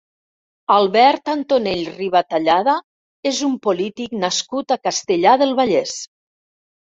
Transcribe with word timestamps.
Albert 0.75 1.29
Antonell 1.33 1.83
Ribatallada 1.97 2.73
és 3.31 3.41
un 3.49 3.53
polític 3.67 4.15
nascut 4.23 4.75
a 4.77 4.81
Castellar 4.87 5.35
del 5.43 5.53
Vallès. 5.61 5.93